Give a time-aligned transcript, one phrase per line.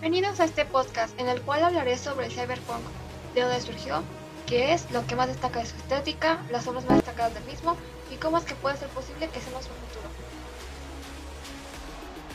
[0.00, 2.80] Bienvenidos a este podcast en el cual hablaré sobre el cyberpunk,
[3.34, 4.02] de dónde surgió,
[4.46, 7.76] qué es, lo que más destaca de su estética, las obras más destacadas del mismo
[8.10, 10.08] y cómo es que puede ser posible que sea nuestro futuro.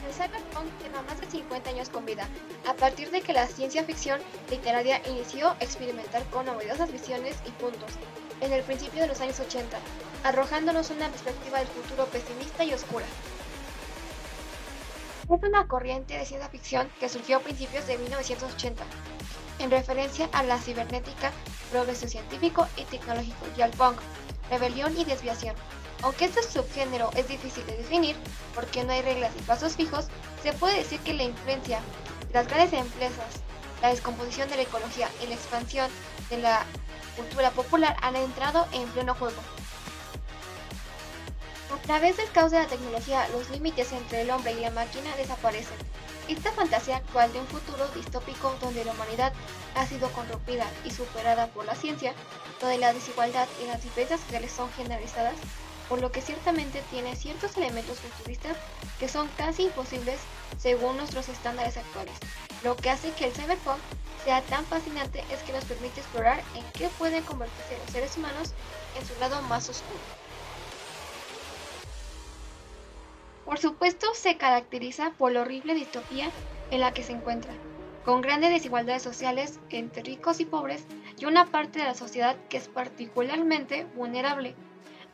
[0.08, 2.30] El cyberpunk lleva más de 50 años con vida,
[2.68, 7.50] a partir de que la ciencia ficción literaria inició a experimentar con novedosas visiones y
[7.50, 7.94] puntos
[8.42, 9.76] en el principio de los años 80,
[10.24, 13.08] arrojándonos una perspectiva del futuro pesimista y oscura.
[15.28, 18.84] Es una corriente de ciencia ficción que surgió a principios de 1980,
[19.58, 21.32] en referencia a la cibernética,
[21.72, 23.98] progreso científico y tecnológico, y al punk,
[24.52, 25.56] rebelión y desviación.
[26.04, 28.16] Aunque este subgénero es difícil de definir
[28.54, 30.10] porque no hay reglas y pasos fijos,
[30.44, 31.80] se puede decir que la influencia
[32.28, 33.42] de las grandes empresas,
[33.82, 35.90] la descomposición de la ecología y la expansión
[36.30, 36.64] de la
[37.16, 39.42] cultura popular han entrado en pleno juego.
[41.76, 45.14] A través del caos de la tecnología, los límites entre el hombre y la máquina
[45.18, 45.76] desaparecen.
[46.30, 49.34] Esta fantasía actual de un futuro distópico donde la humanidad
[49.76, 52.14] ha sido corrompida y superada por la ciencia,
[52.62, 55.36] donde la desigualdad y las diferencias sociales son generalizadas,
[55.90, 58.56] por lo que ciertamente tiene ciertos elementos futuristas
[58.98, 60.22] que son casi imposibles
[60.58, 62.16] según nuestros estándares actuales.
[62.64, 63.80] Lo que hace que el cyberpunk
[64.24, 68.54] sea tan fascinante es que nos permite explorar en qué pueden convertirse los seres humanos
[68.98, 70.00] en su lado más oscuro.
[73.46, 76.32] Por supuesto, se caracteriza por la horrible distopía
[76.72, 77.54] en la que se encuentra,
[78.04, 80.86] con grandes desigualdades sociales entre ricos y pobres
[81.18, 84.56] y una parte de la sociedad que es particularmente vulnerable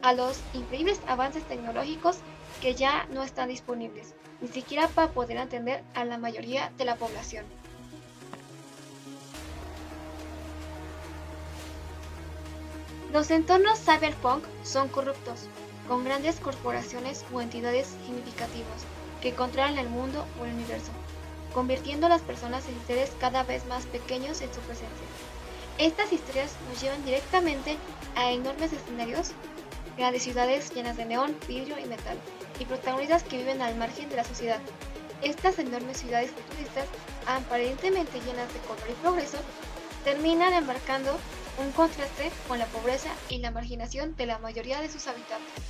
[0.02, 2.20] a los increíbles avances tecnológicos
[2.62, 6.96] que ya no están disponibles, ni siquiera para poder atender a la mayoría de la
[6.96, 7.46] población.
[13.12, 15.48] Los entornos cyberpunk son corruptos,
[15.92, 18.86] con grandes corporaciones o entidades significativas
[19.22, 20.90] que controlan el mundo o el universo,
[21.54, 25.06] convirtiendo a las personas en seres cada vez más pequeños en su presencia.
[25.80, 27.76] Estas historias nos llevan directamente
[28.16, 29.32] a enormes escenarios,
[29.98, 32.18] grandes ciudades llenas de neón, vidrio y metal,
[32.58, 34.62] y protagonistas que viven al margen de la sociedad.
[35.22, 36.86] Estas enormes ciudades futuristas,
[37.28, 39.40] aparentemente llenas de color y progreso,
[40.06, 41.20] terminan embarcando
[41.58, 45.64] un contraste con la pobreza y la marginación de la mayoría de sus habitantes.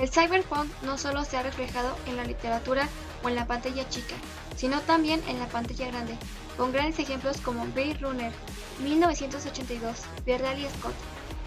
[0.00, 2.88] El cyberpunk no solo se ha reflejado en la literatura
[3.22, 4.14] o en la pantalla chica,
[4.56, 6.16] sino también en la pantalla grande,
[6.56, 8.32] con grandes ejemplos como Blade Runner
[8.82, 10.38] 1982 de
[10.78, 10.94] Scott.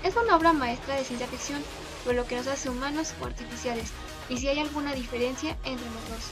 [0.04, 1.64] Es una obra maestra de ciencia ficción,
[2.06, 3.92] por lo que nos hace humanos o artificiales,
[4.30, 6.30] y si hay alguna diferencia entre los dos.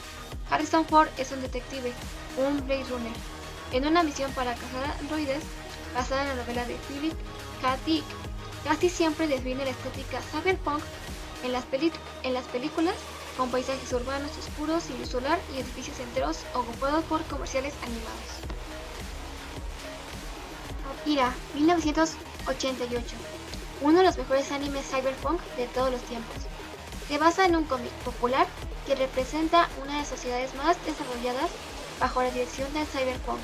[0.50, 1.92] Harrison Ford es un detective,
[2.36, 3.12] un Blade Runner,
[3.72, 5.42] en una misión para cazar androides
[5.94, 7.14] basada en la novela de Philip
[7.60, 7.76] K.
[7.84, 8.04] Dick.
[8.64, 10.82] Casi siempre define la estética cyberpunk
[11.42, 12.94] en las, películas
[13.36, 18.28] con paisajes urbanos oscuros y luz solar y edificios enteros ocupados por comerciales animados.
[21.00, 23.16] Akira, 1988.
[23.80, 26.36] Uno de los mejores animes cyberpunk de todos los tiempos.
[27.08, 28.46] Se basa en un cómic popular
[28.86, 31.50] que representa una de las sociedades más desarrolladas
[32.02, 33.38] bajo la dirección del cyberpunk.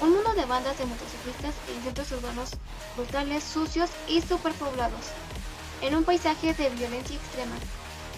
[0.00, 2.52] Un mundo de bandas de motociclistas en centros urbanos
[2.96, 5.08] brutales, sucios y superpoblados,
[5.82, 7.54] en un paisaje de violencia extrema.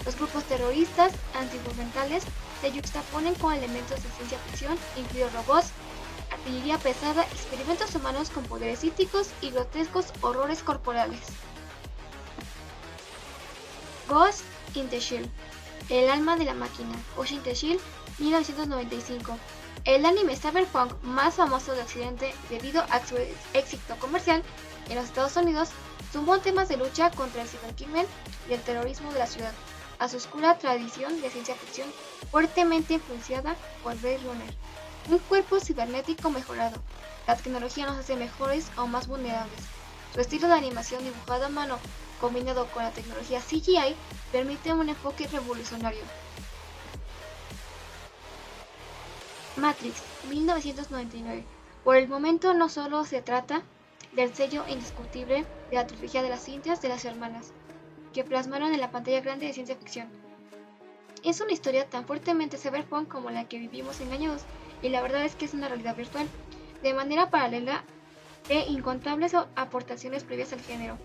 [0.07, 2.23] Los grupos terroristas antigovernmentales
[2.61, 5.73] se yuxtaponen con elementos de ciencia ficción, incluidos robots,
[6.31, 11.23] artillería pesada, experimentos humanos con poderes psíquicos y grotescos horrores corporales.
[14.09, 14.45] Ghost
[14.75, 15.01] in the
[15.89, 16.95] El alma de la máquina,
[17.45, 17.81] the Shield,
[18.19, 19.39] 1995
[19.85, 23.17] el anime cyberpunk más famoso de Occidente debido a su
[23.53, 24.43] éxito comercial
[24.89, 25.71] en los Estados Unidos,
[26.13, 28.07] sumó temas de lucha contra el cibercrimen
[28.49, 29.53] y el terrorismo de la ciudad,
[29.99, 31.89] a su oscura tradición de ciencia ficción
[32.31, 34.55] fuertemente influenciada por Blade Runner.
[35.09, 36.81] Un cuerpo cibernético mejorado.
[37.27, 39.61] La tecnología nos hace mejores o más vulnerables.
[40.15, 41.79] Su estilo de animación dibujado a mano
[42.21, 43.97] combinado con la tecnología CGI
[44.33, 46.03] permite un enfoque revolucionario
[49.57, 51.45] Matrix, 1999.
[51.85, 53.63] Por el momento no solo se trata
[54.13, 57.53] del sello indiscutible de la trilogía de las cintas de las hermanas,
[58.15, 60.09] que plasmaron en la pantalla grande de ciencia ficción.
[61.23, 64.43] Es una historia tan fuertemente cyberpunk como la que vivimos engañados,
[64.83, 66.27] y la verdad es que es una realidad virtual,
[66.83, 67.85] de manera paralela
[68.49, 70.99] e incontables aportaciones previas al género.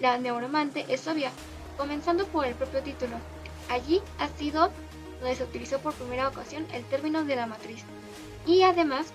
[0.00, 1.30] La neuromante es obvia,
[1.76, 3.16] comenzando por el propio título.
[3.68, 4.70] Allí ha sido
[5.20, 7.84] donde se utilizó por primera ocasión el término de la matriz.
[8.46, 9.06] Y además,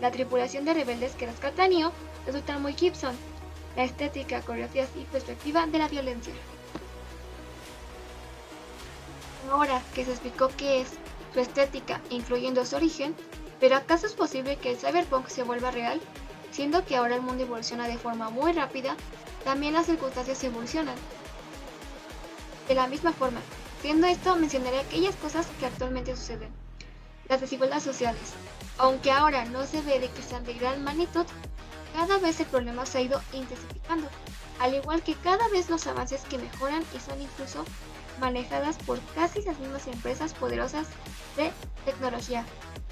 [0.00, 1.92] la tripulación de rebeldes que rescata Neo
[2.24, 3.16] resulta muy Gibson,
[3.76, 6.32] la estética, coreografías y perspectiva de la violencia.
[9.50, 10.94] Ahora que se explicó qué es,
[11.32, 13.14] su estética, incluyendo su origen,
[13.60, 16.00] pero ¿acaso es posible que el cyberpunk se vuelva real?
[16.50, 18.96] Siendo que ahora el mundo evoluciona de forma muy rápida,
[19.44, 20.96] también las circunstancias evolucionan.
[22.68, 23.40] De la misma forma,
[23.80, 26.52] siendo esto, mencionaré aquellas cosas que actualmente suceden.
[27.28, 28.32] Las desigualdades sociales.
[28.78, 31.26] Aunque ahora no se ve de que sean de gran magnitud,
[31.94, 34.08] cada vez el problema se ha ido intensificando,
[34.58, 37.64] al igual que cada vez los avances que mejoran y son incluso
[38.20, 40.88] manejadas por casi las mismas empresas poderosas
[41.36, 41.52] de
[41.84, 42.44] tecnología,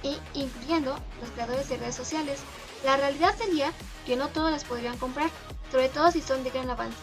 [0.02, 2.40] y incluyendo los creadores de redes sociales.
[2.84, 3.72] La realidad sería
[4.06, 5.30] que no todos las podrían comprar,
[5.72, 6.96] sobre todo si son de gran avance,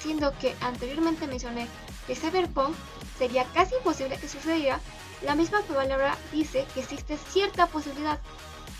[0.00, 1.68] siendo que anteriormente mencioné
[2.06, 2.74] que Cyberpunk
[3.18, 4.80] sería casi imposible que sucediera,
[5.22, 8.18] la misma palabra dice que existe cierta posibilidad,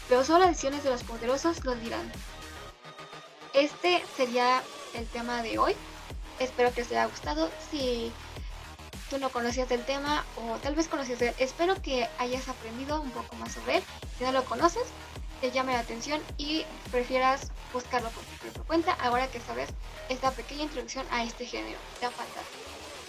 [0.08, 2.12] pero solo las decisiones de los poderosos lo dirán.
[3.55, 4.62] Este sería
[4.94, 5.75] el tema de hoy.
[6.38, 7.50] Espero que os haya gustado.
[7.70, 8.12] Si
[9.08, 13.00] tú no conocías del tema o tal vez conocías de él, espero que hayas aprendido
[13.00, 13.82] un poco más sobre él.
[14.19, 14.84] Si no lo conoces,
[15.40, 19.70] te llame la atención y prefieras buscarlo por tu cuenta ahora que sabes
[20.08, 22.86] esta pequeña introducción a este género tan fantástico.